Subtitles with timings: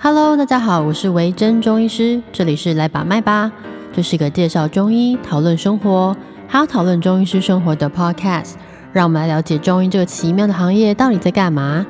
[0.00, 3.50] Hello，大家好，我是维珍中医师，这里是来把脉吧，
[3.92, 6.16] 这是一个介绍中医、讨论生活，
[6.46, 8.52] 还有讨论中医师生活的 Podcast，
[8.92, 11.84] 让我们来了解中医这个奇妙的行业到底在干嘛。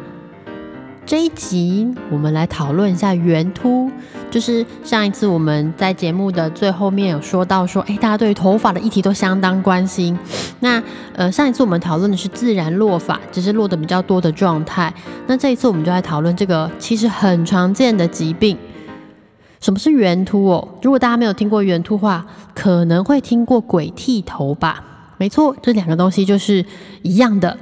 [1.09, 3.90] 这一集我们来讨论一下圆秃，
[4.30, 10.18] 就是上一次我们在节目的最后面有说到说，哎，大家对头发的议题都相当关心。
[10.61, 10.82] 那
[11.14, 14.93] 呃，上一次我们讨论的是自然落发，只是落的比较多的状态。
[15.26, 18.58] 那这一次我们就来讨论这个其实很常见的疾病，
[19.63, 20.68] 什么是圆秃哦？
[20.82, 24.85] 如果大家没有听过圆秃话，可能会听过鬼剃头吧？
[25.16, 26.66] 没错，这两个东西就是
[27.00, 27.57] 一样的。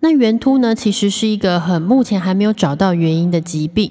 [0.00, 3.90] 那圆秃呢，其实是一个很目前还没有找到原因的疾病。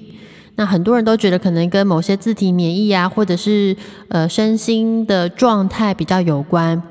[0.56, 3.74] 那很多人都觉得可能跟某些自体免疫啊，或者是
[4.08, 6.82] 呃身心的状态比较有关。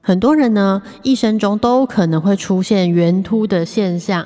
[0.00, 4.24] 很多人呢一生中都可能会出现圆秃的现象。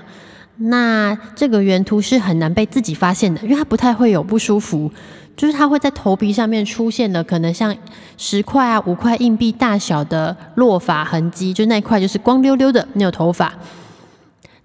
[0.59, 4.91] 那这个圆秃是很难被自己发现的，因为它不太会有不舒服，
[5.35, 7.75] 就是它会在头皮上面出现的，可能像
[8.19, 13.55] 十块啊、五块硬币大小的落发痕迹，就那块就是光溜溜的没有头发。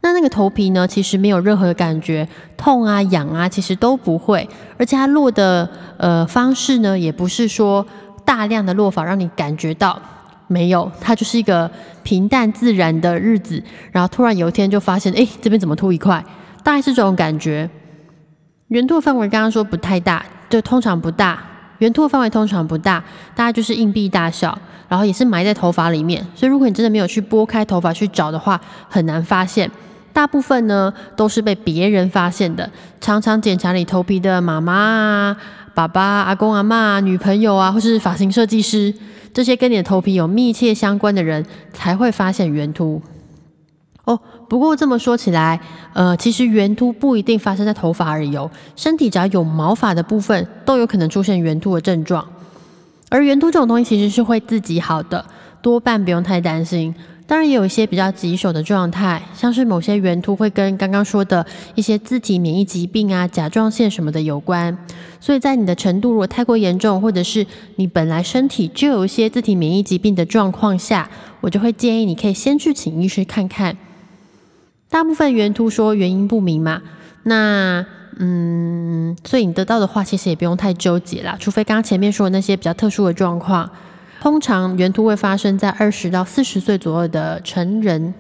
[0.06, 4.48] 那那个头皮呢，其实没有任何的感觉，痛啊、痒啊，其实都不会。
[4.78, 7.84] 而且它落的呃方式呢，也不是说
[8.24, 10.00] 大量的落法让你感觉到
[10.46, 11.72] 没有，它就是一个
[12.04, 13.64] 平淡自然的日子。
[13.92, 16.24] 然后突然有一天就发现，哎，这边怎么秃一块？
[16.64, 17.68] 大概是这种感觉。
[18.68, 21.44] 圆秃范围刚刚说不太大，就通常不大。
[21.80, 23.04] 圆秃范围通常不大，
[23.34, 24.56] 大概就是硬币大小，
[24.88, 26.24] 然后也是埋在头发里面。
[26.36, 29.68] 所以如果你真的没有去拨开头发去找的话，很难发现。
[30.16, 32.72] 大部分呢都是被别人发现的，
[33.02, 35.38] 常常检查你头皮的妈妈啊、
[35.74, 38.94] 爸爸、阿公阿妈、女朋友啊，或是发型设计师，
[39.34, 43.02] 这些跟你的头皮有密切相关的人才会发现圆秃。
[44.06, 45.60] 哦，不过这么说起来，
[45.92, 52.26] 呃，其实圆秃不一定发生在头发而已哦，身体只要有毛发的部分都有可能出现圆秃的症状。
[53.10, 55.26] 而圆秃这种东西其实是会自己好的，
[55.62, 56.96] 多半不用太担心。
[57.28, 61.44] 当然也有一些比较棘手的状态，像是某些圆突会跟刚刚说的
[61.74, 64.78] 一些自体免疫疾病啊、甲状腺什么的有关。
[65.20, 67.48] 所以在你的程度如果太过严重，或者是
[67.78, 71.10] 你本来身体就有一些自体免疫疾病的状况下，
[71.42, 73.76] 我就会建议你可以先去请医师看看。
[74.88, 76.84] 大部分圆秃说原因不明嘛，
[77.24, 77.84] 那
[78.20, 83.68] 嗯，所以你得到的话其实也不用太纠结啦，除非刚刚前面说的那些比较特殊的状况。
[84.22, 88.14] 通常圆秃会发生在二十到四十岁左右的成人。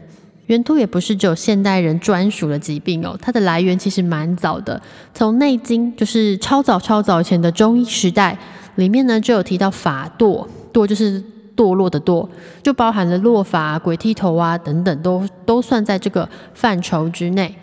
[0.47, 4.79] 圆秃也不是只有现代人专属的疾病哦，它的来源其实蛮早的。
[5.11, 8.37] 从《内经》就是超早超早前的中医时代
[8.75, 11.23] 里面呢，就有提到法堕，堕就是
[11.57, 12.29] 堕落的堕，
[12.61, 17.55] 就包含了落发、鬼剃头啊等等，都都算在这个范畴之内。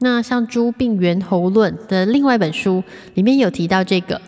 [0.00, 2.84] 那像《诸病源候论》的另外一本书
[3.14, 4.20] 里面有提到这个。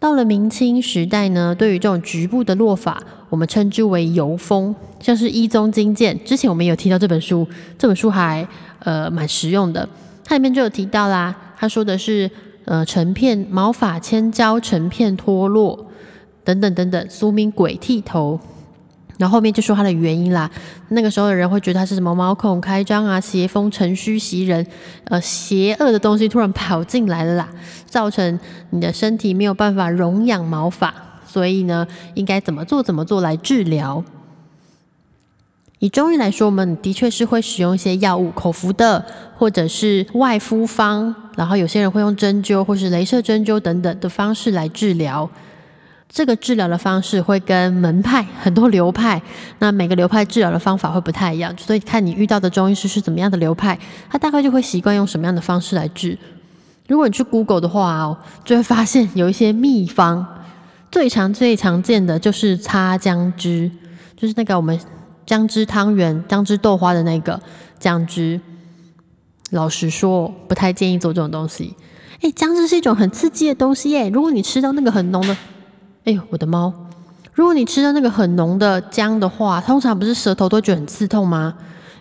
[0.00, 7.46] 到了明清时代呢，对于这种局部的落法，我们称之为油风，像是《一宗经鉴》之前我们有提到这本书，
[7.76, 9.86] 这本书还呃蛮实用的，
[10.24, 12.30] 它里面就有提到啦，他说的是
[12.64, 15.86] 呃成片毛发千焦成片脱落
[16.44, 18.40] 等等等等，俗名鬼剃头。
[19.20, 20.50] 然后后面就说它的原因啦。
[20.88, 24.66] 那个时候的人会觉得它是什么毛孔开张啊，邪风乘虚袭人，
[25.04, 27.46] 呃，邪恶的东西突然跑进来了啦，
[27.84, 30.94] 造成你的身体没有办法容养毛发，
[31.26, 34.02] 所以呢，应该怎么做怎么做来治疗。
[35.80, 39.04] 以中医来说，我们的确是会使用一些药物，口服的
[39.36, 45.28] 或者是外敷方，然后有些人会用针灸或是镭射针灸等等的方式来治疗。
[46.12, 49.22] 这个治疗的方式会跟门派很多流派，
[49.60, 53.78] 那每个流派治疗的方法会不太一样，所以看你遇到的中医师是怎么样的流派，
[54.10, 56.18] 他大概就会习惯用什么样的方式来治。
[56.88, 60.26] 如果你去 Google 的话哦，就会发现有一些秘方，
[60.90, 63.70] 最常最常见的就是擦姜汁，
[64.16, 64.80] 就是那个我们
[65.24, 67.40] 姜汁汤圆、姜汁豆花的那个
[67.78, 68.40] 姜汁。
[69.50, 71.76] 老实说，不太建议做这种东西。
[72.20, 75.36] 哎，姜汁是一种很刺激的东西耶，如果你吃到那个很浓的。
[76.04, 76.72] 哎呦，我的猫！
[77.32, 81.54] 如果你吃到那个很浓的姜的话，通常不是舌头都觉得很刺痛吗？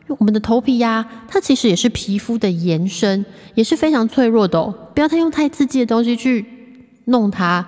[0.04, 3.24] 因为我们的头皮呀，它其实也是皮肤的延伸，
[3.54, 4.74] 也是非常脆弱的哦。
[4.94, 6.46] 不要太用太刺激的东西去
[7.06, 7.66] 弄它，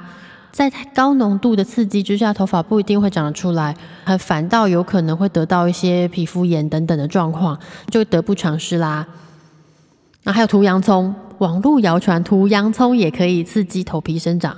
[0.52, 3.76] 在太高浓度的刺激之下，头发不一定会长得出来，
[4.06, 9.06] 还反倒有可能会得到一些皮肤炎等等的状况，就得不偿失啦。
[10.24, 14.56] 那还有涂洋葱，网络谣传涂洋葱也可以刺激头皮生长。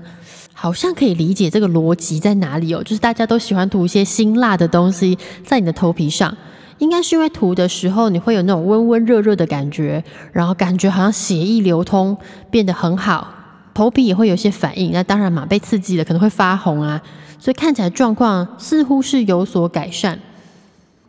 [0.54, 6.36] 好像可以理解这个逻辑在哪里哦，就是大家都喜欢涂一些辛辣的东西在你的头皮上，
[6.78, 12.16] 应该是因为涂的时候你会有那种温温热热的感觉，然后感觉好像血液流通
[12.50, 13.34] 变得很好，
[13.74, 14.92] 头皮也会有些反应。
[14.92, 17.02] 那当然嘛，被刺激了可能会发红啊，
[17.40, 20.20] 所以看起来状况似乎是有所改善。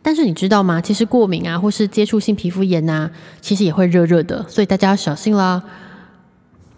[0.01, 0.81] 但是你知道吗？
[0.81, 3.09] 其实过敏啊，或是接触性皮肤炎呐，
[3.41, 5.63] 其实也会热热的，所以大家要小心啦。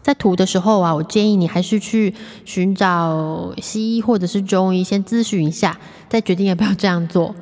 [0.08, 2.14] 在涂的时候啊，我建议你还是去
[2.46, 5.78] 寻找西医或者是中医先咨询一下，
[6.08, 7.36] 再决定要不要这样做。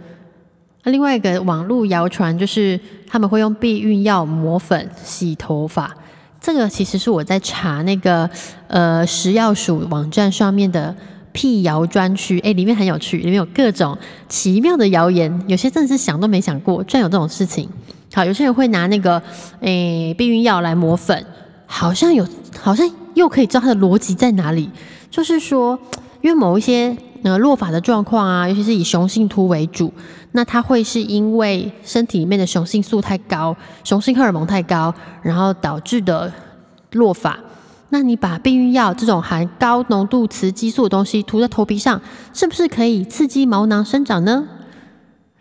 [0.83, 5.95] 那另外一个网络谣传就是他们会用避孕药抹粉洗头发，
[6.41, 8.27] 这个其实是我在查那个
[8.67, 10.95] 呃食药署网站上面的。
[11.37, 13.97] 辟谣专区，哎，里面很有趣，里面有各种
[14.29, 17.67] 奇妙的谣言，有些真的是想都没想过，居然有这种事情。
[18.13, 19.21] 好，有些人会拿那个
[19.59, 21.25] 诶避孕药来磨粉，
[21.65, 22.25] 好像有，
[22.65, 24.71] 好像又可以知道它的逻辑在哪里，
[25.11, 25.77] 就是说，
[26.21, 29.93] 因为某一些呃落发的状况啊，尤其是以雄性秃为主，
[30.31, 34.91] 那它会是因为身体里面的雄性素太高，雄性荷尔蒙太高，
[35.21, 36.33] 然后导致的
[36.93, 37.37] 落发。
[37.89, 42.01] 那你把避孕药这种含高浓度雌激素的东西涂在头皮上，
[42.33, 44.47] 是不是可以刺激毛囊生长呢？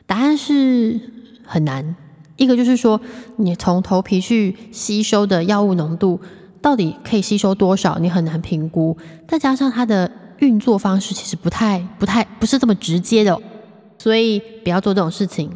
[0.05, 1.01] 答案是
[1.47, 1.97] 很难。
[2.37, 3.01] 一个就是说，
[3.37, 6.21] 你从头皮去吸收的药物浓度
[6.65, 8.97] 到底可以吸收多少，你很难评估。
[9.29, 13.39] 再加上它的运作方式其实不太、不太不是这么直接的，
[13.99, 15.51] 所以不要做这种事情。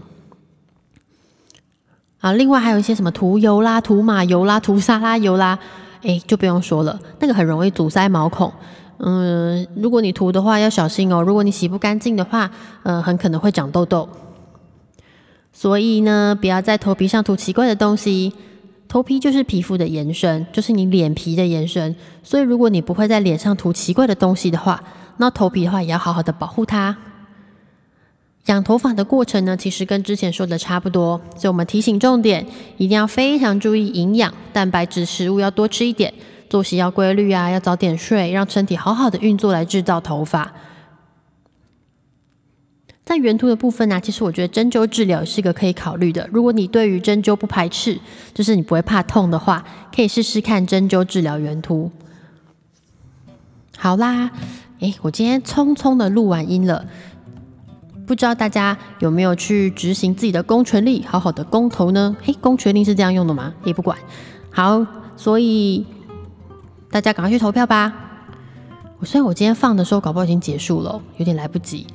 [2.21, 5.59] 啊，另外还有一些什么涂油啦、涂马油啦、涂沙拉油啦。
[6.03, 8.53] 哎，就不用说了，那个很容易阻塞毛孔。
[8.99, 11.23] 嗯，如果你涂的话要小心哦。
[11.23, 12.51] 如果你洗不干净的话，
[12.83, 14.07] 呃，很可能会长痘痘。
[15.55, 18.35] 所以呢，不要在头皮上涂奇怪的东西。
[18.89, 21.95] 头皮就是皮肤的延伸，就是你脸皮的延伸。
[22.23, 24.83] 所以如果你不会在脸上涂奇怪的东西的话，
[25.19, 26.97] 那头皮的话也要好好的保护它。
[28.47, 32.47] 养头发的过程呢，其实跟之前说的差不多，所以我们提醒重点，
[32.79, 36.15] 一定要非常注意营养，蛋白质食物要多吃一点，
[36.49, 40.51] 作息要规律啊，要早点睡，让身体好好的运作来制造头发。
[43.09, 46.29] 在原图的部分呢，其实我觉得针灸治疗是一个可以考虑的。
[46.31, 47.99] 如果你对于针灸不排斥，
[48.35, 49.65] 就是你不会怕痛的话，
[49.97, 51.91] 可以试试看针灸治疗原图。
[53.79, 54.31] 好啦，
[54.81, 56.85] 诶，我今天匆匆的录完音了。
[58.07, 62.15] 不知道大家有没有去执行自己的公权力，好好的公投呢？
[62.23, 63.55] 嘿，公权力是这样用的吗？
[63.65, 63.97] 也不管。
[64.51, 65.87] 好，所以
[66.91, 67.91] 大家赶快去投票吧。
[68.99, 71.87] 我虽然我今天放的时候，搞不好已经结束了，有点来不及。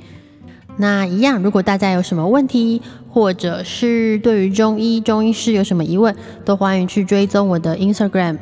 [0.76, 8.38] 那一样，如果大家有什么问题，或者是对于中医、中医师有什么疑问，都欢迎去追踪我的 Instagram，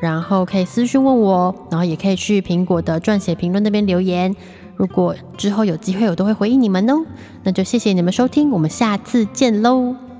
[0.00, 4.34] 然后可以私讯问我，然后也可以去苹果的撰写评论那边留言。
[4.76, 7.04] 如果之后有机会，我都会回应你们哦。
[7.42, 10.13] 那就谢谢你们收听，我们下次见喽。